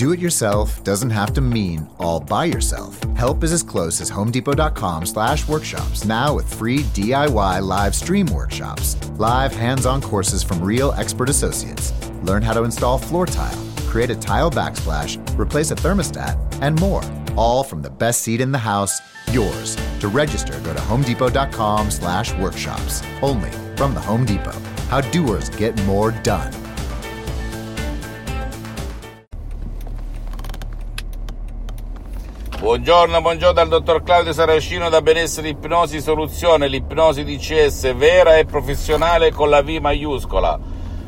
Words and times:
Do 0.00 0.12
it 0.12 0.18
yourself 0.18 0.82
doesn't 0.82 1.10
have 1.10 1.34
to 1.34 1.42
mean 1.42 1.86
all 1.98 2.20
by 2.20 2.46
yourself. 2.46 2.98
Help 3.16 3.44
is 3.44 3.52
as 3.52 3.62
close 3.62 4.00
as 4.00 4.10
homedepot.com 4.10 5.04
slash 5.04 5.46
workshops, 5.46 6.06
now 6.06 6.34
with 6.34 6.54
free 6.54 6.84
DIY 6.94 7.60
live 7.60 7.94
stream 7.94 8.24
workshops, 8.28 8.96
live 9.18 9.52
hands-on 9.52 10.00
courses 10.00 10.42
from 10.42 10.62
real 10.62 10.92
expert 10.92 11.28
associates. 11.28 11.92
Learn 12.22 12.40
how 12.40 12.54
to 12.54 12.62
install 12.62 12.96
floor 12.96 13.26
tile, 13.26 13.62
create 13.88 14.08
a 14.08 14.16
tile 14.16 14.50
backsplash, 14.50 15.18
replace 15.38 15.70
a 15.70 15.74
thermostat, 15.74 16.38
and 16.62 16.80
more. 16.80 17.02
All 17.36 17.62
from 17.62 17.82
the 17.82 17.90
best 17.90 18.22
seat 18.22 18.40
in 18.40 18.52
the 18.52 18.56
house, 18.56 19.02
yours. 19.30 19.76
To 19.98 20.08
register, 20.08 20.58
go 20.60 20.72
to 20.72 20.80
homedepot.com 20.80 21.90
slash 21.90 22.32
workshops. 22.36 23.02
Only 23.20 23.50
from 23.76 23.92
the 23.92 24.00
Home 24.00 24.24
Depot. 24.24 24.58
How 24.88 25.02
doers 25.02 25.50
get 25.50 25.78
more 25.84 26.10
done. 26.10 26.69
Buongiorno, 32.60 33.22
buongiorno 33.22 33.54
dal 33.54 33.68
dottor 33.68 34.02
Claudio 34.02 34.34
Saracino 34.34 34.90
da 34.90 35.00
Benessere 35.00 35.48
Ipnosi 35.48 35.98
Soluzione, 36.02 36.68
l'ipnosi 36.68 37.24
DCS 37.24 37.94
vera 37.94 38.36
e 38.36 38.44
professionale 38.44 39.32
con 39.32 39.48
la 39.48 39.62
V 39.62 39.78
maiuscola. 39.80 40.60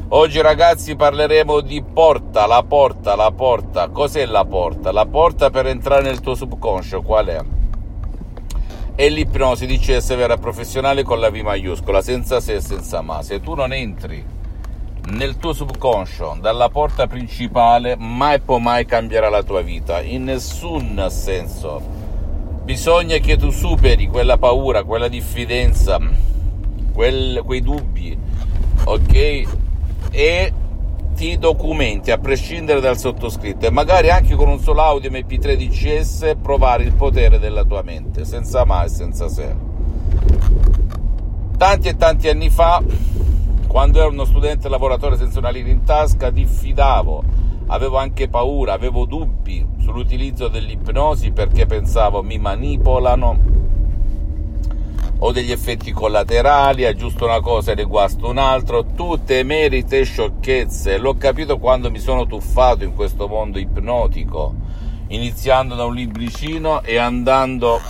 Oggi 0.09 0.41
ragazzi 0.41 0.97
parleremo 0.97 1.61
di 1.61 1.83
porta, 1.83 2.47
la 2.47 2.65
porta, 2.67 3.17
la 3.17 3.31
porta. 3.33 3.91
Cos'è 3.91 4.25
la 4.25 4.47
porta? 4.47 4.93
La 4.93 5.05
porta 5.05 5.51
per 5.51 5.67
entrare 5.67 6.05
nel 6.05 6.21
tuo 6.21 6.35
subconscio, 6.35 7.03
qual 7.03 7.27
è? 7.27 7.41
È 8.95 9.09
l'ipnosi 9.11 9.67
DCS 9.67 10.17
vera 10.17 10.35
e 10.35 10.39
professionale 10.39 11.03
con 11.03 11.21
la 11.21 11.31
V 11.31 11.35
maiuscola, 11.35 12.01
senza 12.01 12.41
se 12.41 12.55
e 12.55 12.61
senza 12.63 13.03
ma. 13.03 13.23
Se 13.23 13.43
tu 13.43 13.53
non 13.53 13.75
entri 13.75 14.25
nel 15.11 15.37
tuo 15.37 15.53
subconscio 15.53 16.39
dalla 16.41 16.69
porta 16.69 17.07
principale 17.07 17.97
mai 17.99 18.41
può 18.41 18.59
mai 18.59 18.85
cambierà 18.87 19.29
la 19.29 19.43
tua 19.43 19.63
vita 19.63 20.01
in 20.01 20.25
nessun 20.25 21.07
senso. 21.11 21.81
Bisogna 22.63 23.17
che 23.19 23.37
tu 23.37 23.51
superi 23.51 24.07
quella 24.07 24.39
paura 24.39 24.85
quella 24.85 25.09
diffidenza 25.09 25.99
quel, 26.93 27.43
quei 27.45 27.61
dubbi 27.61 28.17
ok? 28.85 29.43
E 30.11 30.53
ti 31.15 31.37
documenti 31.39 32.11
a 32.11 32.19
prescindere 32.19 32.81
dal 32.81 32.99
sottoscritto 32.99 33.67
e 33.67 33.71
magari 33.71 34.11
anche 34.11 34.35
con 34.35 34.49
un 34.49 34.61
solo 34.61 34.83
audio 34.83 35.11
mp3 35.11 35.57
dcs 35.57 36.37
provare 36.41 36.85
il 36.85 36.95
potere 36.95 37.39
della 37.39 37.65
tua 37.65 37.83
mente 37.83 38.25
senza 38.25 38.65
mai 38.65 38.89
senza 38.89 39.29
se. 39.29 39.55
Tanti 41.57 41.89
e 41.89 41.97
tanti 41.97 42.29
anni 42.29 42.51
fa 42.51 42.83
quando 43.73 44.01
ero 44.01 44.11
uno 44.11 44.27
studente 44.27 44.69
lavoratore 44.69 45.17
senza 45.17 45.39
una 45.39 45.49
lira 45.49 45.71
in 45.71 45.83
tasca, 45.83 46.29
diffidavo, 46.29 47.25
avevo 47.69 47.97
anche 47.97 48.29
paura, 48.29 48.75
avevo 48.75 49.07
dubbi 49.07 49.67
sull'utilizzo 49.81 50.49
dell'ipnosi 50.49 51.31
perché 51.31 51.65
pensavo 51.65 52.23
mi 52.23 52.37
manipolano, 52.37 53.39
ho 55.21 55.33
degli 55.33 55.51
effetti 55.51 55.91
collaterali, 55.91 56.85
aggiusto 56.85 57.25
una 57.25 57.41
cosa 57.41 57.73
e 57.73 57.77
ne 57.77 57.85
guasto 57.85 58.29
un 58.29 58.37
altro, 58.37 58.85
tutte 58.95 59.43
merite 59.43 60.05
sciocchezze. 60.05 60.99
L'ho 60.99 61.17
capito 61.17 61.57
quando 61.57 61.91
mi 61.91 61.99
sono 61.99 62.27
tuffato 62.27 62.85
in 62.85 62.95
questo 62.95 63.27
mondo 63.27 63.59
ipnotico, 63.59 64.55
iniziando 65.07 65.75
da 65.77 65.85
un 65.85 65.95
libricino 65.95 66.83
e 66.83 66.99
andando, 66.99 67.81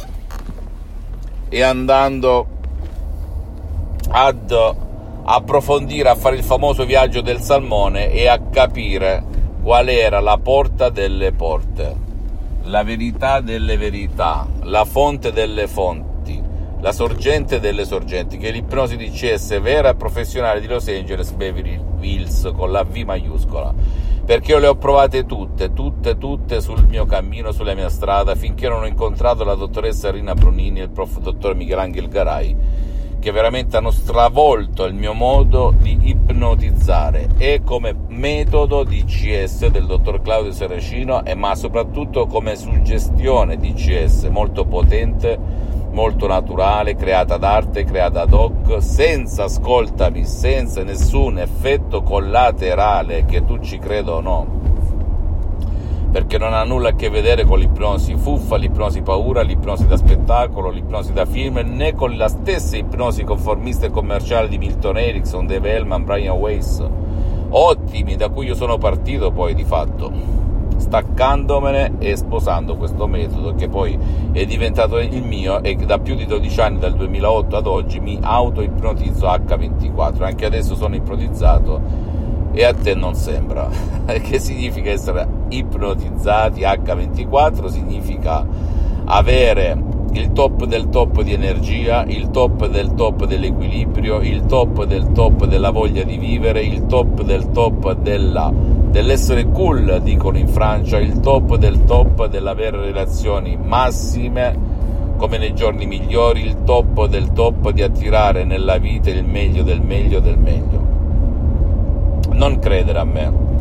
e 1.49 1.61
andando 1.61 2.47
ad 4.11 4.91
approfondire, 5.25 6.09
a 6.09 6.15
fare 6.15 6.37
il 6.37 6.43
famoso 6.43 6.85
viaggio 6.85 7.21
del 7.21 7.41
salmone 7.41 8.11
e 8.11 8.27
a 8.27 8.41
capire 8.41 9.25
qual 9.63 9.89
era 9.89 10.21
la 10.21 10.39
porta 10.39 10.89
delle 10.91 11.33
porte, 11.33 11.95
la 12.65 12.83
verità 12.83 13.41
delle 13.41 13.77
verità, 13.77 14.47
la 14.63 14.85
fonte 14.85 15.33
delle 15.33 15.69
fonti, 15.69 16.43
la 16.81 16.93
sorgente 16.93 17.61
delle 17.61 17.85
sorgenti, 17.85 18.39
che 18.39 18.51
l'ipnosi 18.51 18.97
di 18.97 19.11
CS 19.11 19.61
vera 19.61 19.91
e 19.91 19.95
professionale 19.95 20.61
di 20.61 20.67
Los 20.67 20.89
Angeles 20.89 21.31
Beverly 21.31 21.81
Hills 22.01 22.51
con 22.57 22.73
la 22.73 22.83
V 22.83 22.97
maiuscola, 22.97 23.73
perché 24.25 24.51
io 24.51 24.59
le 24.59 24.67
ho 24.67 24.75
provate 24.75 25.25
tutte, 25.25 25.73
tutte, 25.73 26.19
tutte 26.19 26.61
sul 26.61 26.85
mio 26.89 27.07
cammino, 27.07 27.53
sulla 27.53 27.75
mia 27.75 27.89
strada, 27.89 28.35
finché 28.35 28.69
non 28.69 28.83
ho 28.83 28.87
incontrato 28.87 29.45
la 29.45 29.55
dottoressa 29.55 30.11
Rina 30.11 30.35
Brunini 30.35 30.81
e 30.81 30.85
il 30.85 30.91
prof. 30.91 31.19
dottor 31.21 31.55
Michelangelo 31.55 32.09
Garai, 32.09 32.57
che 33.23 33.31
veramente 33.31 33.77
hanno 33.77 33.93
stravolto 33.93 34.83
il 34.85 34.95
mio 34.95 35.13
modo 35.13 35.73
di 35.79 35.97
ipnotizzare 36.09 37.29
e 37.39 37.61
come 37.65 37.95
metodo 38.09 38.83
DCS 38.83 39.69
del 39.69 39.87
dottor 39.87 40.21
Claudio 40.23 40.51
Seracino 40.51 41.25
e 41.25 41.37
ma 41.37 41.55
soprattutto 41.55 42.27
come 42.27 42.57
suggestione 42.57 43.59
DCS 43.59 44.25
molto 44.25 44.65
potente, 44.65 45.39
molto 45.93 46.27
naturale, 46.27 46.97
creata 46.97 47.37
d'arte, 47.37 47.85
creata 47.85 48.23
ad 48.23 48.33
hoc, 48.33 48.83
senza 48.83 49.45
ascoltami, 49.45 50.25
senza 50.25 50.83
nessun 50.83 51.39
effetto 51.39 52.03
collaterale 52.03 53.25
che 53.25 53.45
tu 53.45 53.61
ci 53.61 53.79
creda 53.79 54.15
o 54.15 54.21
no 54.21 54.72
perché 56.13 56.37
non 56.37 56.53
ha 56.53 56.63
nulla 56.63 56.91
a 56.91 56.95
che 56.95 57.09
vedere 57.09 57.47
con 57.47 57.59
l'ipnosi 57.59 58.15
fuffa, 58.17 58.57
l'ipnosi 58.57 59.01
paura, 59.01 59.41
l'ipnosi 59.41 59.87
da 59.87 59.97
spettacolo, 59.97 60.69
l'ipnosi 60.69 61.15
da 61.15 61.25
film, 61.25 61.59
né 61.65 61.95
con 61.95 62.15
la 62.19 62.29
stessa 62.29 62.77
ipnosi 62.77 63.25
conformista 63.25 63.87
e 63.87 63.91
commerciale 63.91 64.47
di 64.47 64.59
Milton 64.59 64.99
Erickson, 64.99 65.47
Dave 65.47 65.73
Hellman, 65.73 66.05
Brian 66.05 66.37
Weiss, 66.37 66.87
ottimi, 67.49 68.17
da 68.17 68.29
cui 68.29 68.45
io 68.45 68.55
sono 68.55 68.77
partito 68.77 69.31
poi 69.31 69.55
di 69.55 69.65
fatto, 69.65 70.13
staccandomene 70.77 71.93
e 71.99 72.15
sposando 72.15 72.77
questo 72.77 73.07
metodo 73.07 73.55
che 73.55 73.71
poi 73.71 73.99
è 74.33 74.45
diventato 74.45 74.99
il 74.99 75.23
mio 75.23 75.63
e 75.63 75.77
che 75.77 75.87
da 75.87 75.99
più 75.99 76.15
di 76.15 76.27
12 76.27 76.61
anni, 76.61 76.79
dal 76.79 76.93
2008 76.93 77.57
ad 77.57 77.67
oggi, 77.67 78.01
mi 78.01 78.19
auto-ipnotizzo 78.21 79.27
H24, 79.27 80.25
anche 80.25 80.45
adesso 80.45 80.75
sono 80.75 80.95
ipnotizzato 80.95 82.02
e 82.53 82.65
a 82.65 82.75
te 82.75 82.95
non 82.95 83.15
sembra. 83.15 83.69
che 84.23 84.39
significa 84.39 84.91
essere 84.91 85.27
ipnotizzati 85.49 86.61
H24? 86.61 87.67
Significa 87.67 88.47
avere 89.05 89.91
il 90.13 90.33
top 90.33 90.67
del 90.67 90.91
top 90.91 91.23
di 91.23 91.33
energia, 91.33 92.05
il 92.07 92.31
top 92.31 92.67
del 92.69 92.95
top 92.95 93.25
dell'equilibrio, 93.25 94.21
il 94.21 94.45
top 94.45 94.85
del 94.85 95.11
top 95.13 95.47
della 95.47 95.71
voglia 95.71 96.03
di 96.03 96.19
vivere, 96.19 96.63
il 96.63 96.87
top 96.87 97.23
del 97.23 97.51
top 97.51 97.95
della, 97.95 98.53
dell'essere 98.53 99.49
cool, 99.51 100.01
dicono 100.03 100.37
in 100.37 100.49
Francia, 100.49 100.99
il 100.99 101.21
top 101.21 101.57
del 101.57 101.85
top 101.85 102.27
dell'avere 102.27 102.79
relazioni 102.79 103.57
massime 103.57 104.81
come 105.17 105.39
nei 105.39 105.55
giorni 105.55 105.87
migliori, 105.87 106.45
il 106.45 106.65
top 106.65 107.07
del 107.07 107.33
top 107.33 107.71
di 107.71 107.83
attirare 107.83 108.45
nella 108.45 108.77
vita 108.79 109.09
il 109.09 109.25
meglio 109.25 109.63
del 109.63 109.81
meglio 109.81 110.21
del 110.21 110.37
meglio 110.37 110.92
non 112.33 112.59
credere 112.59 112.99
a 112.99 113.05
me. 113.05 113.53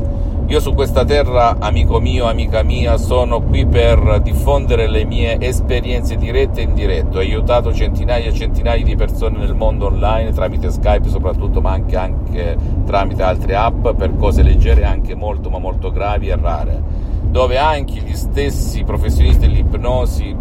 Io 0.52 0.60
su 0.60 0.74
questa 0.74 1.06
terra, 1.06 1.56
amico 1.60 2.02
mio, 2.02 2.26
amica 2.26 2.62
mia, 2.62 2.98
sono 2.98 3.40
qui 3.40 3.66
per 3.66 4.20
diffondere 4.22 4.90
le 4.90 5.06
mie 5.06 5.40
esperienze 5.40 6.18
dirette 6.18 6.60
e 6.60 6.64
indiretto. 6.64 7.20
Ho 7.20 7.22
aiutato 7.22 7.74
centinaia 7.74 8.28
e 8.28 8.34
centinaia 8.34 8.84
di 8.84 8.98
persone 8.98 9.38
nel 9.38 9.56
mondo 9.56 9.86
online 9.86 10.34
tramite 10.34 10.70
Skype 10.70 11.08
soprattutto, 11.08 11.62
ma 11.62 11.72
anche, 11.72 11.96
anche 11.96 12.58
tramite 12.86 13.24
altre 13.24 13.56
app 13.56 13.92
per 13.92 14.18
cose 14.18 14.44
leggere 14.44 14.84
anche 14.84 15.16
molto 15.16 15.50
ma 15.50 15.58
molto 15.58 15.90
gravi 15.90 16.28
e 16.28 16.36
rare, 16.36 16.84
dove 17.22 17.58
anche 17.58 18.02
gli 18.02 18.16
stessi 18.16 18.84
professionisti 18.84 19.48
dell'ipnosi 19.48 20.36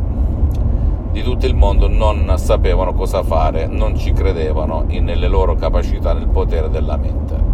di 1.13 1.23
tutto 1.23 1.47
il 1.47 1.55
mondo 1.55 1.87
non 1.87 2.35
sapevano 2.37 2.95
cosa 2.95 3.23
fare, 3.23 3.69
non 3.69 3.97
ci 3.97 4.11
credevano 4.13 4.85
nelle 4.89 5.29
loro 5.29 5.55
capacità, 5.55 6.15
nel 6.15 6.27
potere 6.27 6.69
della 6.69 6.97
mente 6.97 7.50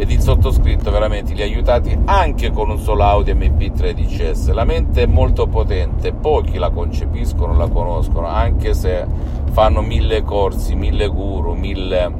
ed 0.00 0.10
il 0.10 0.20
sottoscritto 0.22 0.90
veramente 0.90 1.34
li 1.34 1.42
ha 1.42 1.44
aiutati 1.44 1.94
anche 2.06 2.50
con 2.50 2.70
un 2.70 2.78
solo 2.78 3.02
Audi 3.04 3.34
MP3 3.34 3.92
DCS. 3.92 4.50
La 4.52 4.64
mente 4.64 5.02
è 5.02 5.06
molto 5.06 5.46
potente, 5.46 6.14
pochi 6.14 6.56
la 6.56 6.70
concepiscono, 6.70 7.54
la 7.54 7.68
conoscono, 7.68 8.26
anche 8.26 8.72
se 8.72 9.06
fanno 9.50 9.82
mille 9.82 10.22
corsi, 10.22 10.74
mille 10.74 11.06
guru, 11.06 11.52
mille 11.52 12.10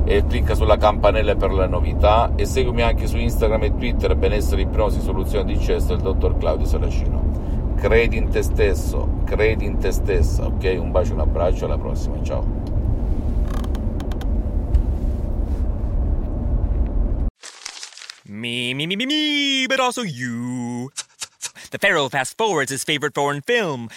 e 0.06 0.26
clicca 0.26 0.56
sulla 0.56 0.78
campanella 0.78 1.36
per 1.36 1.52
le 1.52 1.68
novità 1.68 2.32
e 2.36 2.46
seguimi 2.46 2.82
anche 2.82 3.06
su 3.06 3.18
Instagram 3.18 3.64
e 3.64 3.76
Twitter 3.76 4.16
Benessere 4.16 4.62
Ipnosi 4.62 5.02
Soluzione 5.02 5.46
di 5.46 5.58
CS 5.58 5.88
del 5.88 6.00
dottor 6.00 6.38
Claudio 6.38 6.66
Saracino 6.66 7.49
credi 7.80 8.18
in 8.18 8.30
te 8.30 8.44
stesso, 8.44 9.08
credi 9.26 9.66
in 9.66 9.80
te 9.80 9.92
stessa, 9.92 10.46
ok? 10.46 10.64
Un 10.80 10.92
bacio, 10.92 11.14
un 11.14 11.22
abbraccio, 11.22 11.66
alla 11.66 11.78
prossima, 11.78 12.22
ciao. 12.24 12.44
Me, 18.26 18.74
me, 18.74 18.86
me, 18.86 18.96
me, 18.96 19.06
me, 19.06 19.68
but 19.68 19.80
also 19.80 20.02
you. 20.02 20.92
The 21.72 21.78
Pharaoh 21.78 22.10
fast 22.10 22.38
forwards 22.38 22.72
his 22.72 22.84
favorite 22.84 23.14
foreign 23.14 23.42
film, 23.42 23.90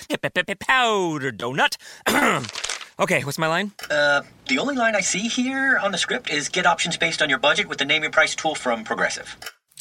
Powder 0.57 1.33
Donut. 1.33 1.77
okay, 2.99 3.25
what's 3.25 3.39
my 3.39 3.47
line? 3.47 3.73
Uh, 3.91 4.23
the 4.49 4.59
only 4.59 4.75
line 4.75 4.95
I 4.95 5.01
see 5.01 5.29
here 5.29 5.79
on 5.79 5.93
the 5.93 5.99
script 5.99 6.31
is 6.31 6.49
get 6.49 6.67
options 6.67 6.97
based 6.97 7.23
on 7.23 7.29
your 7.29 7.39
budget 7.39 7.69
with 7.69 7.79
the 7.79 7.85
name 7.85 8.03
your 8.03 8.11
price 8.11 8.35
tool 8.35 8.55
from 8.55 8.85
Progressive. 8.85 9.37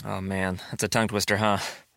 Oh 0.05 0.21
man, 0.21 0.59
that's 0.71 0.83
a 0.83 0.87
tongue 0.87 1.07
twister, 1.07 1.37
huh? 1.37 1.59